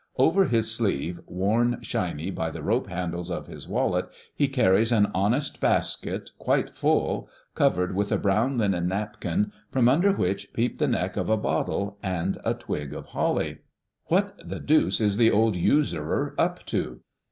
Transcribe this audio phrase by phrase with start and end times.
[0.17, 5.11] Over his sleeve, worn shiny by the rope handles of his wallet, he carries an
[5.13, 10.87] honest basket, quite full, covered with a brown linen napkin, from under which peep the
[10.87, 13.59] neck of a bottle and a twig of holly.
[14.05, 17.01] What the deuce is the old usurer up to?